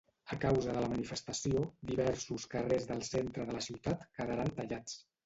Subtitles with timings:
[0.35, 4.99] A causa de la manifestació, diversos carrers del centre de la ciutat quedaran tallats.